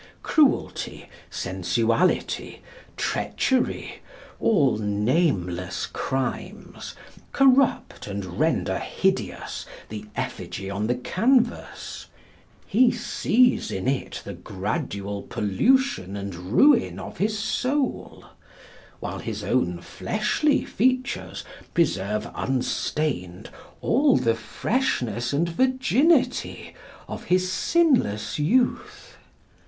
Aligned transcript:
Cruelty 0.23 1.07
sensuality, 1.29 2.61
treachery, 2.97 3.99
all 4.39 4.77
nameless 4.79 5.85
crimes, 5.85 6.95
corrupt 7.31 8.07
and 8.07 8.39
render 8.39 8.79
hideous 8.79 9.67
the 9.89 10.07
effigy 10.15 10.71
on 10.71 10.87
the 10.87 10.95
canvas; 10.95 12.07
he 12.65 12.89
sees 12.91 13.69
in 13.69 13.87
it 13.87 14.23
the 14.25 14.33
gradual 14.33 15.21
pollution 15.21 16.17
and 16.17 16.33
ruin 16.33 16.97
of 16.97 17.19
his 17.19 17.37
soul, 17.37 18.25
while 18.99 19.19
his 19.19 19.43
own 19.43 19.79
fleshly 19.81 20.65
features 20.65 21.45
preserve 21.75 22.27
unstained 22.33 23.51
all 23.81 24.17
the 24.17 24.33
freshness 24.33 25.31
and 25.31 25.49
virginity 25.49 26.73
of 27.07 27.25
his 27.25 27.51
sinless 27.51 28.39
youth. 28.39 29.17